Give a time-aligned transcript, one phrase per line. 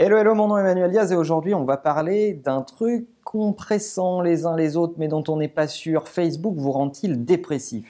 [0.00, 4.20] Hello, hello, mon nom est Emmanuel Diaz et aujourd'hui on va parler d'un truc compressant
[4.20, 6.06] les uns les autres mais dont on n'est pas sûr.
[6.06, 7.84] Facebook vous rend-il dépressif?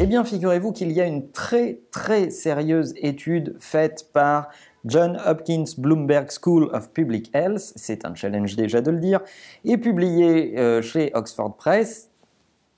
[0.00, 4.48] Eh bien, figurez-vous qu'il y a une très très sérieuse étude faite par
[4.84, 9.20] John Hopkins Bloomberg School of Public Health, c'est un challenge déjà de le dire,
[9.64, 12.10] et publiée euh, chez Oxford Press,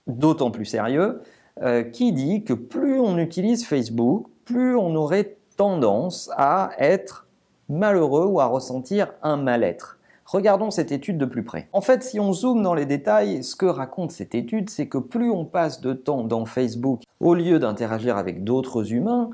[0.07, 1.23] d'autant plus sérieux,
[1.63, 7.27] euh, qui dit que plus on utilise Facebook, plus on aurait tendance à être
[7.69, 9.99] malheureux ou à ressentir un mal-être.
[10.25, 11.69] Regardons cette étude de plus près.
[11.73, 14.99] En fait, si on zoome dans les détails, ce que raconte cette étude, c'est que
[14.99, 19.31] plus on passe de temps dans Facebook au lieu d'interagir avec d'autres humains,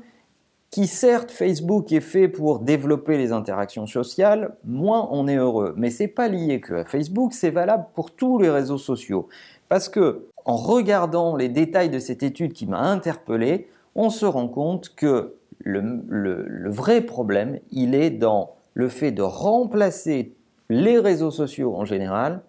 [0.71, 5.73] qui certes Facebook est fait pour développer les interactions sociales, moins on est heureux.
[5.77, 9.29] Mais c'est pas lié que à Facebook, c'est valable pour tous les réseaux sociaux.
[9.69, 14.47] Parce que en regardant les détails de cette étude qui m'a interpellé, on se rend
[14.47, 20.33] compte que le, vrai problème, il est dans le fait de remplacer
[20.69, 22.41] les réseaux sociaux en général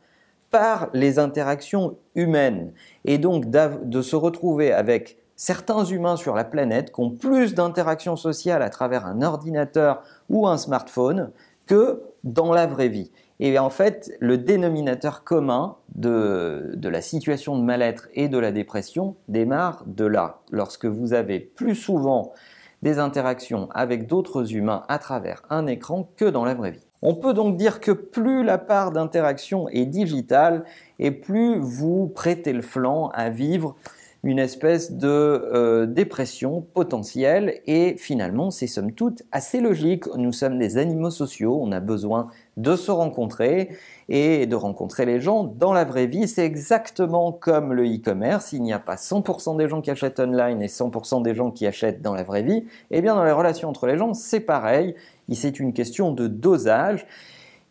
[0.50, 2.72] par les interactions humaines
[3.04, 8.16] et donc de se retrouver avec certains humains sur la planète qui ont plus d'interactions
[8.16, 11.30] sociales à travers un ordinateur ou un smartphone
[11.66, 13.10] que dans la vraie vie.
[13.38, 19.16] Et en fait, le dénominateur commun de, la situation de mal-être et de la dépression
[19.28, 20.40] démarre de là.
[20.50, 22.32] Lorsque vous avez plus souvent
[22.82, 26.86] des interactions avec d'autres humains à travers un écran que dans la vraie vie.
[27.02, 30.64] On peut donc dire que plus la part d'interaction est digitale
[30.98, 33.76] et plus vous prêtez le flanc à vivre
[34.22, 40.04] une espèce de euh, dépression potentielle et finalement c'est somme toute assez logique.
[40.16, 43.70] Nous sommes des animaux sociaux, on a besoin de se rencontrer
[44.08, 46.26] et de rencontrer les gens dans la vraie vie.
[46.28, 50.62] C'est exactement comme le e-commerce, il n'y a pas 100% des gens qui achètent online
[50.62, 52.64] et 100% des gens qui achètent dans la vraie vie.
[52.90, 54.94] Eh bien dans les relations entre les gens, c'est pareil,
[55.32, 57.06] c'est une question de dosage.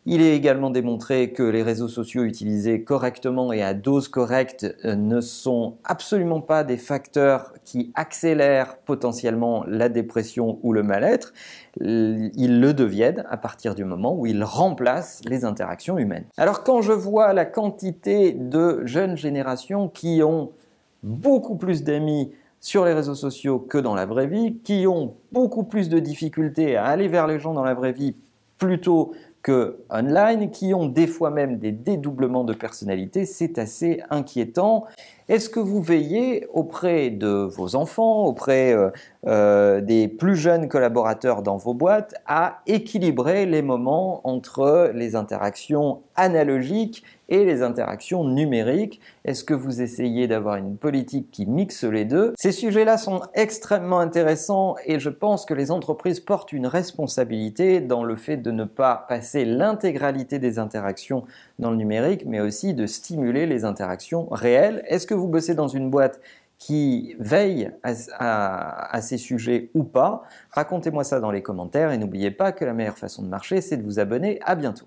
[0.07, 4.93] Il est également démontré que les réseaux sociaux utilisés correctement et à dose correcte euh,
[4.93, 11.33] ne sont absolument pas des facteurs qui accélèrent potentiellement la dépression ou le mal-être.
[11.81, 16.25] Ils le deviennent à partir du moment où ils remplacent les interactions humaines.
[16.37, 20.51] Alors quand je vois la quantité de jeunes générations qui ont
[21.01, 25.63] beaucoup plus d'amis sur les réseaux sociaux que dans la vraie vie, qui ont beaucoup
[25.63, 28.15] plus de difficultés à aller vers les gens dans la vraie vie
[28.57, 29.13] plutôt
[29.45, 34.85] que online, qui ont des fois même des dédoublements de personnalité, c'est assez inquiétant.
[35.27, 38.91] Est-ce que vous veillez auprès de vos enfants, auprès euh,
[39.25, 46.03] euh, des plus jeunes collaborateurs dans vos boîtes, à équilibrer les moments entre les interactions
[46.15, 49.01] analogiques et les interactions numériques?
[49.23, 52.33] Est-ce que vous essayez d'avoir une politique qui mixe les deux?
[52.37, 58.03] Ces sujets-là sont extrêmement intéressants et je pense que les entreprises portent une responsabilité dans
[58.03, 61.23] le fait de ne pas passer l'intégralité des interactions
[61.57, 64.83] dans le numérique, mais aussi de stimuler les interactions réelles.
[65.15, 66.19] Vous bossez dans une boîte
[66.57, 72.51] qui veille à, ces sujets ou pas Racontez-moi ça dans les commentaires et n'oubliez pas
[72.51, 74.39] que la meilleure façon de marcher, c'est de vous abonner.
[74.43, 74.85] À bientôt.